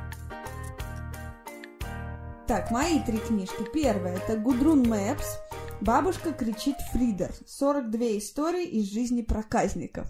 [2.47, 3.65] Так, мои три книжки.
[3.73, 5.39] Первая это Гудрун Мэпс.
[5.81, 7.33] Бабушка кричит Фридер.
[7.47, 10.09] 42 истории из жизни проказников.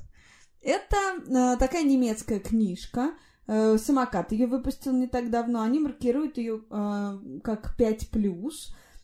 [0.61, 3.13] Это э, такая немецкая книжка.
[3.47, 5.63] Э, самокат ее выпустил не так давно.
[5.63, 8.53] Они маркируют ее э, как 5+.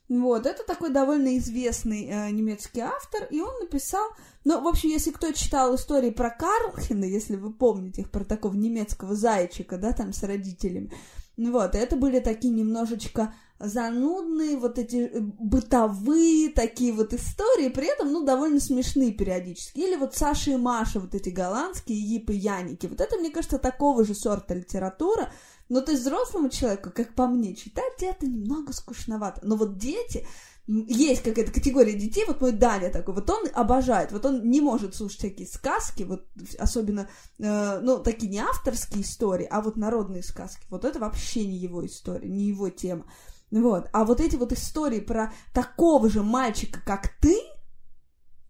[0.08, 4.06] Вот, это такой довольно известный э, немецкий автор, и он написал,
[4.44, 8.54] ну, в общем, если кто читал истории про Карлхина, если вы помните их, про такого
[8.54, 10.92] немецкого зайчика, да, там с родителями,
[11.36, 18.12] вот, это были такие немножечко занудные, вот эти э, бытовые такие вот истории, при этом,
[18.12, 19.78] ну, довольно смешные периодически.
[19.80, 22.86] Или вот Саша и Маша, вот эти голландские Ип и Яники.
[22.86, 25.30] Вот это, мне кажется, такого же сорта литература.
[25.68, 29.40] Но то есть взрослому человеку, как по мне, читать это немного скучновато.
[29.44, 30.26] Но вот дети,
[30.66, 34.96] есть какая-то категория детей, вот мой Даня такой, вот он обожает, вот он не может
[34.96, 36.26] слушать всякие сказки, вот
[36.58, 41.56] особенно, э, ну, такие не авторские истории, а вот народные сказки, вот это вообще не
[41.56, 43.06] его история, не его тема.
[43.52, 43.88] Вот.
[43.92, 47.38] А вот эти вот истории про такого же мальчика, как ты,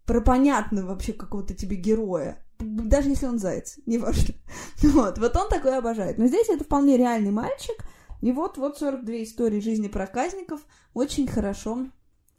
[0.05, 4.35] про понятного вообще какого-то тебе героя, даже если он заяц, неважно.
[4.83, 6.17] Вот, вот он такой обожает.
[6.17, 7.75] Но здесь это вполне реальный мальчик,
[8.21, 10.61] и вот, вот 42 истории жизни проказников
[10.93, 11.87] очень хорошо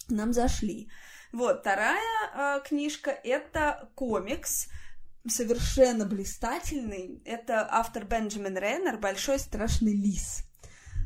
[0.09, 0.89] нам зашли.
[1.33, 2.01] Вот, вторая
[2.35, 4.69] э, книжка— это комикс,
[5.27, 7.23] совершенно блистательный.
[7.25, 10.48] Это автор Бенджамин Рейнер «Большой страшный лис».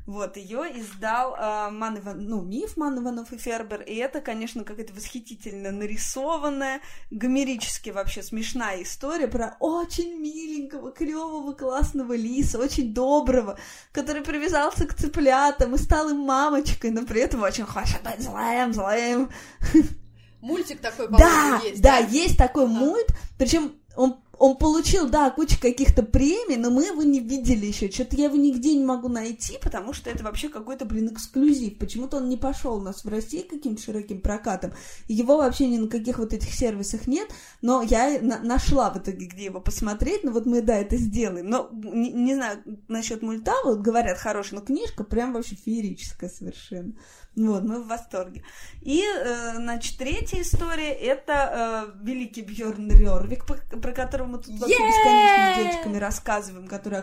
[0.05, 4.65] Вот, ее издал э, Ман Иван, ну, миф Ман Иванов и Фербер, и это, конечно,
[4.65, 6.81] какая-то восхитительно нарисованная,
[7.12, 13.59] гомерически вообще смешная история про очень миленького, клевого, классного лиса, очень доброго,
[13.93, 18.73] который привязался к цыплятам и стал им мамочкой, но при этом очень хочет быть злым,
[18.73, 19.31] злым.
[20.41, 21.81] Мультик такой, да, есть.
[21.81, 23.07] Да, да, есть такой мульт,
[23.38, 27.90] причем он он получил, да, кучу каких-то премий, но мы его не видели еще.
[27.90, 31.79] Что-то я его нигде не могу найти, потому что это вообще какой-то, блин, эксклюзив.
[31.79, 34.73] Почему-то он не пошел у нас в России каким-то широким прокатом.
[35.07, 37.29] Его вообще ни на каких вот этих сервисах нет,
[37.61, 40.25] но я на нашла в итоге, где его посмотреть.
[40.25, 41.49] Ну вот мы, да, это сделаем.
[41.49, 46.95] Но не, не знаю насчет мульта, вот говорят, хорошая, но книжка прям вообще феерическая совершенно.
[47.35, 48.42] Вот, мы в восторге.
[48.83, 54.77] И, э, значит, третья история— это э, великий Бьорн Рёрвик, про которого мы тут вообще
[54.77, 56.99] бесконечно с девочками рассказываем, который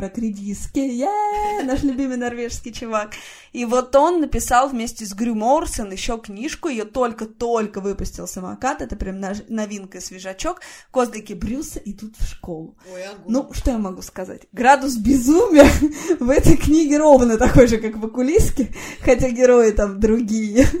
[0.00, 0.86] Ракредиске.
[0.90, 1.64] Yeah!
[1.64, 3.12] Наш любимый норвежский чувак.
[3.52, 8.96] И вот он написал вместе с Грю Морсон еще книжку, ее только-только выпустил самокат, это
[8.96, 10.60] прям новинка, свежачок.
[10.90, 12.76] Козлики Брюса идут в школу.
[12.92, 14.42] Ой, ну, что я могу сказать?
[14.52, 15.70] Градус безумия
[16.20, 20.66] в этой книге ровно такой же, как в окулиске, хотя герои там другие.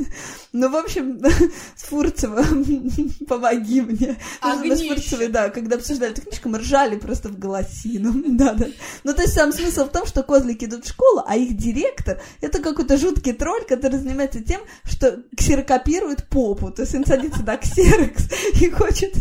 [0.52, 1.20] Ну, в общем,
[1.76, 2.90] с Фурцевым
[3.28, 4.16] помоги мне.
[4.40, 4.76] Огнище.
[4.76, 8.12] С Фурцевой, да, когда обсуждали эту книжку, мы ржали просто в голосину.
[8.36, 8.66] Да, да.
[9.04, 12.20] Ну, то есть сам смысл в том, что козлики идут в школу, а их директор—
[12.40, 16.72] это какой-то жуткий тролль, который занимается тем, что ксерокопирует попу.
[16.72, 18.28] То есть он садится на ксерокс
[18.60, 19.14] и хочет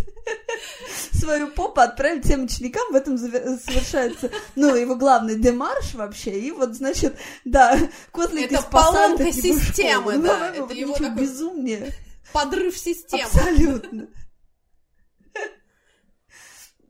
[1.13, 6.76] свою попу отправить всем ученикам, в этом совершается, ну, его главный демарш вообще, и вот,
[6.76, 7.78] значит, да,
[8.12, 11.93] козлики Это поломка системы, ну, да, это его такой безумие.
[12.32, 13.24] Подрыв системы.
[13.24, 14.08] Абсолютно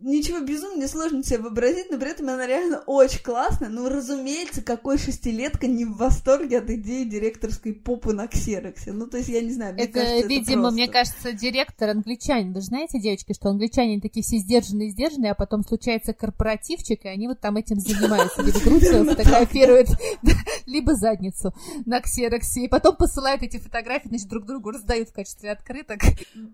[0.02, 3.70] ничего безумно сложно себе вообразить, но при этом она реально очень классная.
[3.70, 8.94] Ну, разумеется, какой шестилетка не в восторге от идеи директорской попы на ксероксе.
[8.94, 10.74] Ну, то есть, я не знаю, мне это, кажется, видимо, это просто...
[10.76, 12.54] мне кажется, директор англичанин.
[12.54, 17.08] Вы же знаете, девочки, что англичане такие все сдержанные, сдержанные, а потом случается корпоративчик, и
[17.08, 18.42] они вот там этим занимаются.
[18.42, 19.90] Либо грудью фотографируют,
[20.66, 21.54] либо задницу
[21.86, 22.66] на ксероксе.
[22.66, 26.00] И потом посылают эти фотографии, значит, друг другу раздают в качестве открыток.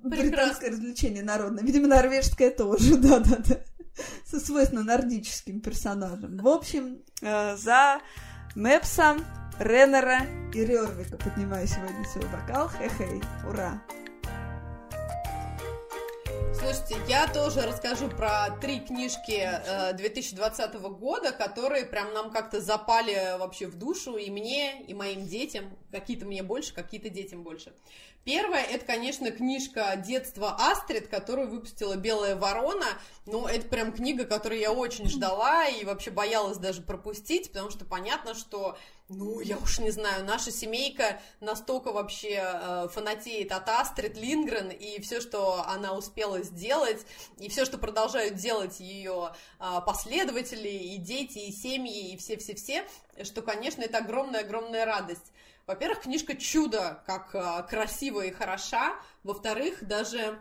[0.04, 1.64] Британское развлечение народное.
[1.64, 3.60] Видимо, норвежское тоже, да-да да,
[4.26, 6.38] со свойственно нордическим персонажем.
[6.38, 8.00] В общем, э, за
[8.56, 9.18] Мэпса,
[9.60, 12.70] Реннера и Рервика поднимаю сегодня свой бокал.
[12.70, 13.82] Хе-хей, ура!
[16.58, 19.50] Слушайте, я тоже расскажу про три книжки
[19.94, 25.28] 2020 э, года, которые прям нам как-то запали вообще в душу, и мне, и моим
[25.28, 25.78] детям.
[25.92, 27.74] Какие-то мне больше, какие-то детям больше.
[28.24, 32.88] Первая, это, конечно, книжка детства Астрид, которую выпустила «Белая ворона».
[33.28, 37.86] Ну, это прям книга, которую я очень ждала и вообще боялась даже пропустить, потому что
[37.86, 44.18] понятно, что ну, я уж не знаю, наша семейка настолько вообще э, фанатеет от Астрид
[44.18, 47.06] Лингрен, и все, что она успела сделать,
[47.38, 52.88] и все, что продолжают делать ее э, последователи, и дети, и семьи, и все-все-все,
[53.24, 55.32] что, конечно, это огромная-огромная радость.
[55.68, 58.96] Во-первых, книжка чудо, как э, красивая и хороша.
[59.24, 60.40] Во-вторых, даже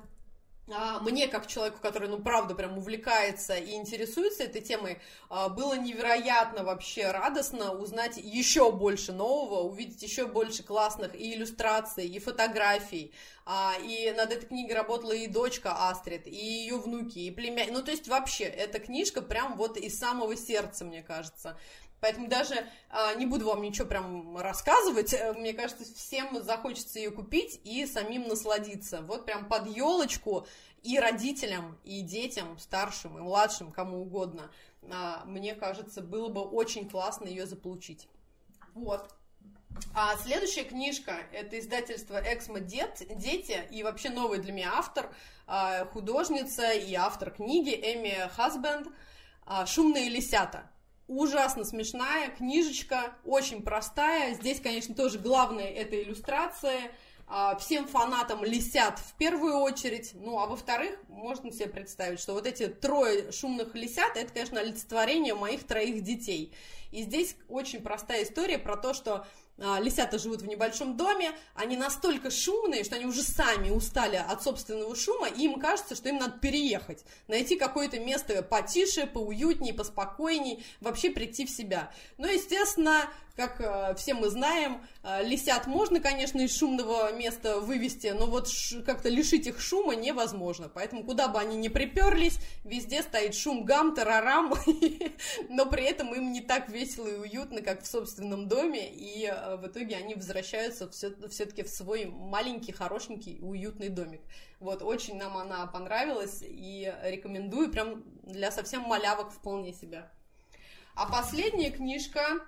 [0.67, 4.99] мне, как человеку, который, ну, правда, прям увлекается и интересуется этой темой,
[5.29, 12.07] а, было невероятно вообще радостно узнать еще больше нового, увидеть еще больше классных и иллюстраций,
[12.07, 13.13] и фотографий.
[13.47, 17.67] А, и над этой книгой работала и дочка Астрид, и ее внуки, и племя...
[17.71, 21.59] Ну, то есть вообще, эта книжка прям вот из самого сердца, мне кажется.
[22.05, 25.15] Поэтому даже а, не буду вам ничего прям рассказывать.
[25.15, 29.01] Э, мне кажется, всем захочется ее купить и самим насладиться.
[29.01, 30.47] Вот прям под елочку
[30.83, 34.51] и родителям, и детям, старшим, и младшим, кому угодно.
[34.83, 38.07] А, мне кажется, было бы очень классно ее заполучить.
[38.75, 39.09] Вот.
[39.95, 45.11] А следующая книжка– это издательство «Эксмо Дет, Дети» и вообще новый для меня автор,
[45.47, 48.89] а, художница и автор книги Эми Хасбенд
[49.47, 50.71] а, «Шумные лисята».
[51.07, 54.35] Ужасно смешная книжечка, очень простая.
[54.35, 56.93] Здесь, конечно, тоже главное это иллюстрация.
[57.27, 60.13] А, всем фанатам лисят в первую очередь.
[60.15, 65.35] Ну, а во-вторых, можно себе представить, что вот эти трое шумных лисят, это, конечно, олицетворение
[65.35, 66.55] моих троих детей.
[66.91, 72.31] И здесь очень простая история про то, что лисята живут в небольшом доме, они настолько
[72.31, 76.39] шумные, что они уже сами устали от собственного шума, и им кажется, что им надо
[76.39, 81.91] переехать, найти какое-то место потише, поуютнее, поспокойней, вообще прийти в себя.
[82.19, 88.09] Но, естественно, как э, все мы знаем, э, лисят можно, конечно, из шумного места вывести,
[88.09, 88.49] но вот
[88.87, 90.71] как-то лишить их шума невозможно.
[90.73, 94.55] Поэтому куда бы они ни приперлись, везде стоит шум гам, тарарам,
[95.49, 99.57] но при этом им не так весело и уютно, как в собственном доме, и э,
[99.57, 104.21] в итоге они возвращаются все-таки в свой маленький, хорошенький, уютный домик.
[104.61, 110.11] Вот, очень нам она понравилась, и рекомендую прям для совсем малявок вполне себя.
[110.95, 112.41] А последняя книжка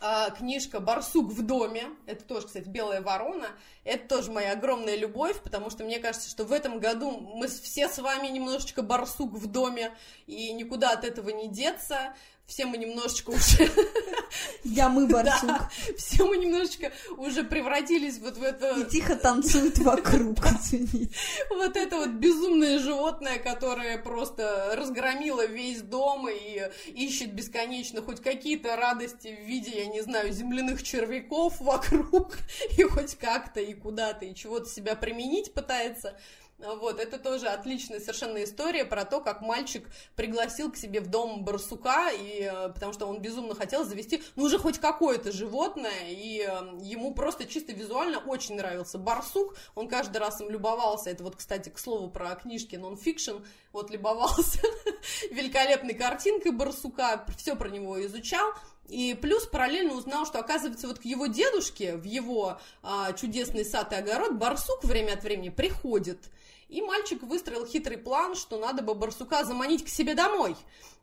[0.00, 3.48] а, книжка «Барсук в доме», это тоже, кстати, «Белая ворона»,
[3.84, 7.88] это тоже моя огромная любовь, потому что мне кажется, что в этом году мы все
[7.88, 9.94] с вами немножечко барсук в доме,
[10.26, 12.14] и никуда от этого не деться
[12.46, 13.70] все мы немножечко уже...
[14.64, 15.44] Я мы барсук.
[15.44, 18.80] Да, все мы немножечко уже превратились вот в это...
[18.80, 20.38] И тихо танцуют вокруг,
[21.50, 28.76] Вот это вот безумное животное, которое просто разгромило весь дом и ищет бесконечно хоть какие-то
[28.76, 32.36] радости в виде, я не знаю, земляных червяков вокруг,
[32.76, 36.18] и хоть как-то, и куда-то, и чего-то себя применить пытается.
[36.58, 41.44] Вот, это тоже отличная совершенно история про то, как мальчик пригласил к себе в дом
[41.44, 46.40] барсука, и, э, потому что он безумно хотел завести, ну, уже хоть какое-то животное, и
[46.40, 51.34] э, ему просто чисто визуально очень нравился барсук, он каждый раз им любовался, это вот,
[51.36, 53.38] кстати, к слову про книжки нон-фикшн,
[53.72, 54.60] вот любовался
[55.32, 58.54] великолепной картинкой барсука, все про него изучал,
[58.88, 63.92] и плюс параллельно узнал, что, оказывается, вот к его дедушке в его а, чудесный сад
[63.92, 66.30] и огород барсук время от времени приходит.
[66.68, 70.56] И мальчик выстроил хитрый план, что надо бы барсука заманить к себе домой.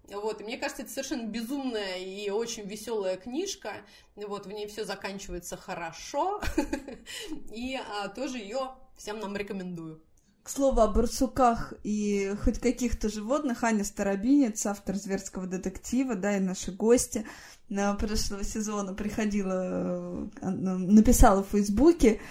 [0.09, 3.73] Вот, и мне кажется, это совершенно безумная и очень веселая книжка.
[4.15, 6.41] Вот, в ней все заканчивается хорошо.
[7.53, 10.01] И а, тоже ее всем нам рекомендую.
[10.43, 16.39] К слову о барсуках и хоть каких-то животных, Аня Старобинец, автор «Зверского детектива», да, и
[16.39, 17.27] наши гости
[17.69, 22.21] на прошлого сезона приходила, э, написала в Фейсбуке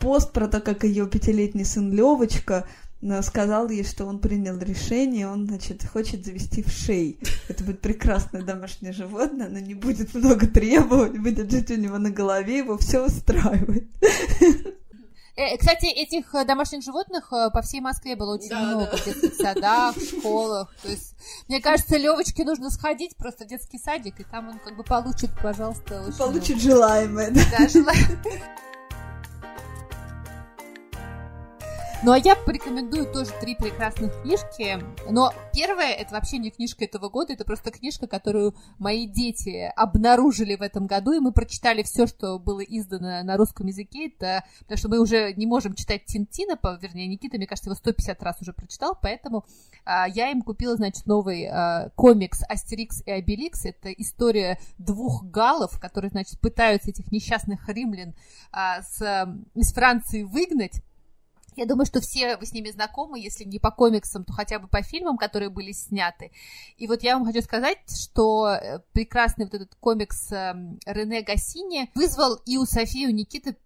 [0.00, 2.66] пост про то, как ее пятилетний сын Левочка
[3.02, 7.18] э, сказал ей, что он принял решение, он, значит, хочет завести в шей.
[7.48, 12.10] Это будет прекрасное домашнее животное, оно не будет много требовать, будет жить у него на
[12.10, 13.88] голове, его все устраивает.
[15.38, 18.96] Э, кстати, этих э, домашних животных э, по всей Москве было очень да, много да.
[18.96, 20.74] в детских садах, в школах.
[20.82, 21.14] То есть,
[21.46, 25.30] мне кажется, Левочке нужно сходить просто в детский садик, и там он как бы получит,
[25.42, 27.40] пожалуйста, очень Получит желаемое, да?
[27.50, 28.42] Да, желаемое.
[32.02, 34.78] Ну а я порекомендую тоже три прекрасных книжки.
[35.10, 40.56] Но первая это вообще не книжка этого года, это просто книжка, которую мои дети обнаружили
[40.56, 44.08] в этом году, и мы прочитали все, что было издано на русском языке.
[44.08, 48.22] Это потому что мы уже не можем читать Тинтина, вернее, Никита, мне кажется, его 150
[48.22, 49.46] раз уже прочитал, поэтому
[49.86, 53.64] а, я им купила, значит, новый а, комикс Астерикс и Обеликс.
[53.64, 58.14] Это история двух галов, которые, значит, пытаются этих несчастных римлян
[58.52, 59.00] а, с,
[59.54, 60.82] из Франции выгнать.
[61.56, 64.68] Я думаю, что все вы с ними знакомы, если не по комиксам, то хотя бы
[64.68, 66.30] по фильмам, которые были сняты.
[66.76, 71.90] И вот я вам хочу сказать, что э, прекрасный вот этот комикс эм, Рене Гассини
[71.94, 73.56] вызвал и у Софии, и у Никиты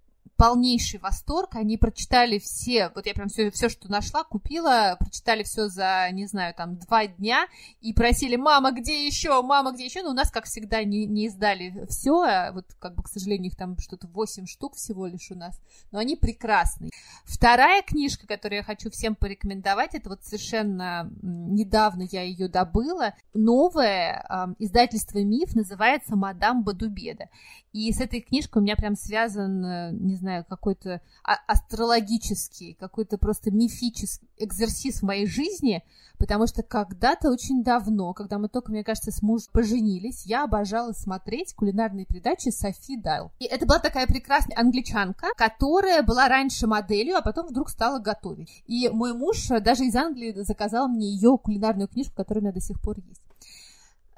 [0.40, 1.54] полнейший восторг.
[1.56, 6.24] Они прочитали все, вот я прям все, все, что нашла, купила, прочитали все за, не
[6.26, 7.46] знаю, там, два дня
[7.82, 10.02] и просили, мама, где еще, мама, где еще?
[10.02, 13.50] Но у нас, как всегда, не, не издали все, а вот, как бы, к сожалению,
[13.50, 15.60] их там что-то 8 штук всего лишь у нас,
[15.92, 16.90] но они прекрасные.
[17.24, 24.24] Вторая книжка, которую я хочу всем порекомендовать, это вот совершенно недавно я ее добыла, новое
[24.26, 27.28] э, издательство «Миф» называется «Мадам Бадубеда».
[27.72, 33.18] И с этой книжкой у меня прям связан, э, не знаю, какой-то а, астрологический, какой-то
[33.18, 35.82] просто мифический экзерсис в моей жизни,
[36.18, 40.92] потому что когда-то очень давно, когда мы только, мне кажется, с мужем поженились, я обожала
[40.92, 43.30] смотреть кулинарные передачи Софи Дайл.
[43.38, 48.62] И это была такая прекрасная англичанка, которая была раньше моделью, а потом вдруг стала готовить.
[48.66, 52.60] И мой муж даже из Англии заказал мне ее кулинарную книжку, которая у меня до
[52.60, 53.22] сих пор есть.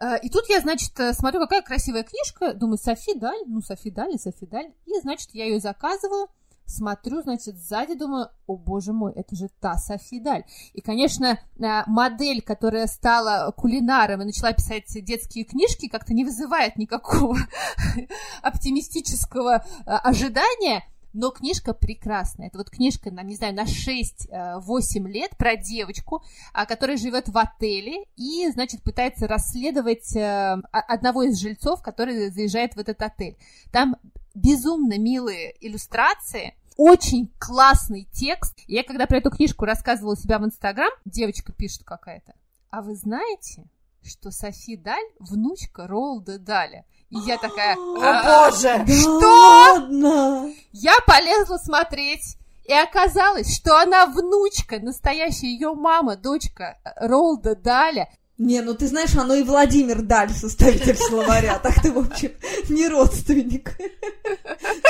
[0.01, 3.91] Э, и тут я, значит, э, смотрю, какая красивая книжка, думаю, Софи Даль, ну, Софи
[3.91, 4.73] Даль Софи Даль.
[4.87, 6.29] И, значит, я ее заказываю,
[6.67, 10.45] смотрю, значит, сзади думаю, о боже мой, это же та Софи Даль.
[10.73, 16.77] И, конечно, э, модель, которая стала кулинаром и начала писать детские книжки, как-то не вызывает
[16.77, 17.37] никакого
[18.43, 22.49] оптимистического ожидания, но книжка прекрасная.
[22.49, 27.37] Это вот книжка, на, не знаю, на 6-8 лет про девочку, а, которая живет в
[27.37, 33.37] отеле и, значит, пытается расследовать э, одного из жильцов, который заезжает в этот отель.
[33.71, 33.97] Там
[34.35, 38.59] безумно милые иллюстрации, очень классный текст.
[38.67, 42.35] Я когда про эту книжку рассказывала у себя в Инстаграм, девочка пишет какая-то.
[42.71, 43.65] А вы знаете,
[44.05, 46.85] что Софи Даль внучка Ролда Даля?
[47.11, 50.51] И я такая, о боже, что?
[50.73, 52.37] Я полезла смотреть.
[52.65, 58.09] И оказалось, что она внучка, настоящая ее мама, дочка Ролда Даля.
[58.39, 62.33] Не, ну ты знаешь, оно и Владимир Даль, составитель словаря, так ты, в общем,
[62.71, 63.77] не родственник.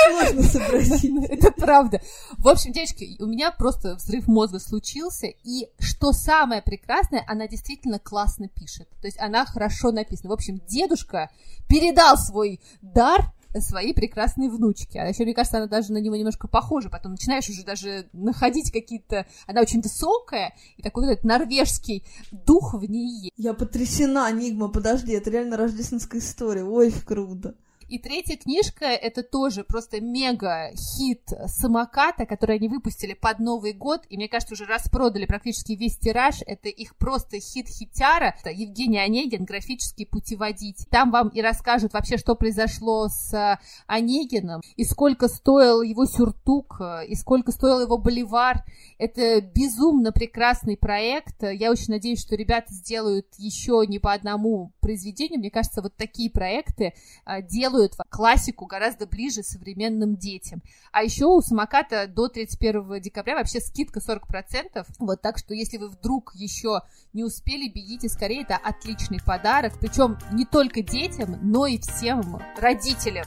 [0.07, 1.23] Сложно сообразить.
[1.29, 2.01] Это правда.
[2.37, 7.99] В общем, девочки, у меня просто взрыв мозга случился, и что самое прекрасное, она действительно
[7.99, 8.87] классно пишет.
[9.01, 10.29] То есть она хорошо написана.
[10.29, 11.29] В общем, дедушка
[11.67, 14.99] передал свой дар своей прекрасной внучке.
[14.99, 16.89] А еще, мне кажется, она даже на него немножко похожа.
[16.89, 19.25] Потом начинаешь уже даже находить какие-то...
[19.47, 23.31] Она очень высокая, и такой вот этот норвежский дух в ней есть.
[23.37, 26.63] Я потрясена, Нигма, подожди, это реально рождественская история.
[26.63, 27.55] Ой, круто.
[27.87, 34.17] И третья книжка— это тоже просто мега-хит самоката, который они выпустили под Новый год, и,
[34.17, 36.41] мне кажется, уже распродали практически весь тираж.
[36.45, 38.35] Это их просто хит-хитяра.
[38.39, 40.85] Это Евгений Онегин, графический путеводитель.
[40.89, 47.15] Там вам и расскажут вообще, что произошло с Онегином, и сколько стоил его сюртук, и
[47.15, 48.63] сколько стоил его боливар.
[48.97, 51.43] Это безумно прекрасный проект.
[51.43, 55.39] Я очень надеюсь, что ребята сделают еще не по одному произведению.
[55.39, 56.93] Мне кажется, вот такие проекты
[57.25, 60.61] а, делают делают классику гораздо ближе современным детям.
[60.91, 64.85] А еще у самоката до 31 декабря вообще скидка 40%.
[64.99, 66.81] Вот так что если вы вдруг еще
[67.13, 69.73] не успели, бегите скорее, это отличный подарок.
[69.79, 73.25] Причем не только детям, но и всем родителям.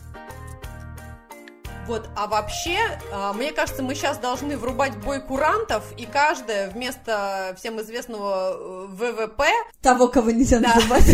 [1.86, 2.78] Вот, а вообще,
[3.12, 8.86] а, мне кажется, мы сейчас должны врубать бой курантов, и каждая вместо всем известного э,
[8.88, 9.44] ВВП...
[9.82, 11.04] Того, кого нельзя да, называть.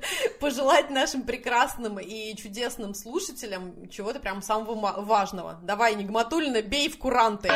[0.40, 5.58] пожелать нашим прекрасным и чудесным слушателям чего-то прям самого важного.
[5.62, 7.48] Давай, Нигматульна, бей в куранты!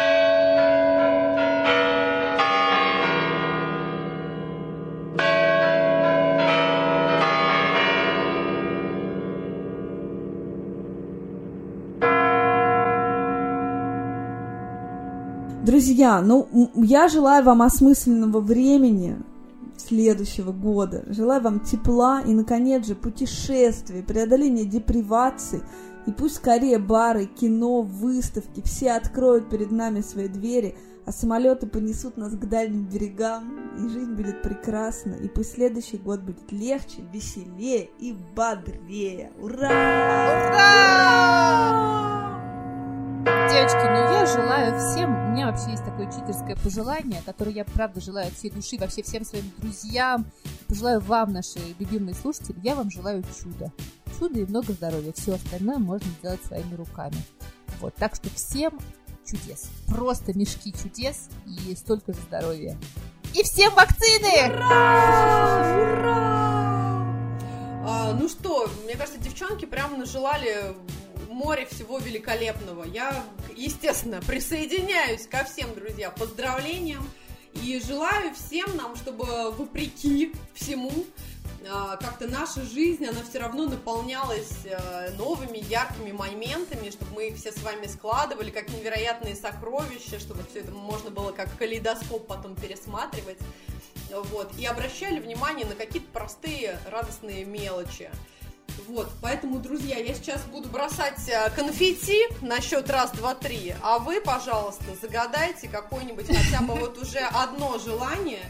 [15.65, 19.17] Друзья, ну, я желаю вам осмысленного времени
[19.79, 21.05] следующего года.
[21.07, 25.63] Желаю вам тепла и, наконец же, путешествий, преодоления депривации.
[26.07, 32.19] И пусть скорее бары, кино, выставки, все откроют перед нами свои двери, а самолеты понесут
[32.19, 37.89] нас к дальним берегам, и жизнь будет прекрасна, и пусть следующий год будет легче, веселее
[37.99, 39.33] и бодрее.
[39.41, 39.71] Ура!
[40.51, 42.04] Ура!
[44.27, 48.51] Желаю всем, у меня вообще есть такое читерское пожелание, которое я правда желаю от всей
[48.51, 50.25] души, вообще всем своим друзьям,
[50.67, 53.71] пожелаю вам, наши любимые слушатели, я вам желаю чуда.
[54.19, 55.13] Чуда и много здоровья.
[55.13, 57.17] Все остальное можно сделать своими руками.
[57.81, 58.79] Вот, так что всем
[59.27, 59.69] чудес.
[59.89, 62.79] Просто мешки чудес и столько же здоровья.
[63.35, 64.55] И всем вакцины!
[64.55, 65.83] Ура!
[65.83, 66.65] Ура!
[67.87, 70.75] А, ну что, мне кажется, девчонки прям нажелали
[71.35, 72.85] море всего великолепного.
[72.85, 73.25] Я,
[73.57, 77.09] естественно, присоединяюсь ко всем, друзья, поздравлениям.
[77.63, 80.91] И желаю всем нам, чтобы вопреки всему
[81.71, 87.37] а, как-то наша жизнь, она все равно наполнялась а, новыми яркими моментами, чтобы мы их
[87.37, 92.57] все с вами складывали, как невероятные сокровища, чтобы все это можно было как калейдоскоп потом
[92.57, 93.39] пересматривать.
[94.11, 98.11] Вот, и обращали внимание на какие-то простые радостные мелочи.
[98.89, 103.99] Вот, поэтому, друзья, я сейчас буду бросать а, конфетти на счет раз, два, три, а
[103.99, 108.45] вы, пожалуйста, загадайте какое-нибудь хотя бы вот уже одно желание,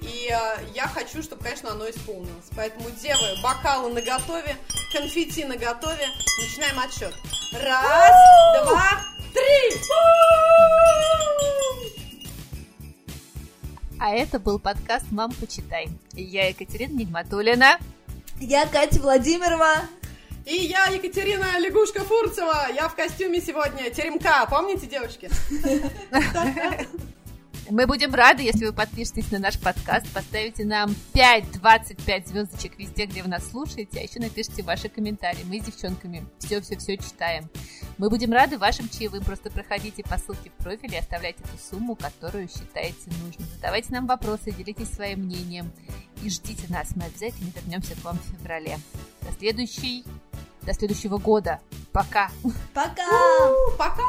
[0.00, 2.46] и э, я хочу, чтобы, конечно, оно исполнилось.
[2.54, 4.56] Поэтому, девы, бокалы на готове,
[4.92, 6.06] конфетти на готове.
[6.40, 7.14] Начинаем отсчет.
[7.52, 9.00] Раз, два,
[9.34, 9.76] три!
[14.00, 15.88] А это был подкаст «Мам, почитай».
[16.12, 17.78] Я Екатерина Нигматулина.
[18.40, 19.74] Я Катя Владимирова.
[20.46, 22.68] И я Екатерина Лягушка Фурцева.
[22.74, 24.46] Я в костюме сегодня теремка.
[24.48, 25.28] Помните, девочки?
[27.70, 33.22] Мы будем рады, если вы подпишетесь на наш подкаст, поставите нам 5-25 звездочек везде, где
[33.22, 35.44] вы нас слушаете, а еще напишите ваши комментарии.
[35.44, 37.50] Мы с девчонками все-все-все читаем.
[37.98, 39.22] Мы будем рады вашим чаевым.
[39.22, 43.46] Просто проходите по ссылке в профиле и оставляйте ту сумму, которую считаете нужным.
[43.56, 45.70] Задавайте нам вопросы, делитесь своим мнением
[46.22, 46.96] и ждите нас.
[46.96, 48.78] Мы обязательно вернемся к вам в феврале.
[49.22, 50.04] До следующей,
[50.62, 51.60] до следующего года.
[51.92, 52.30] Пока.
[52.72, 53.04] Пока.
[53.76, 54.04] Пока.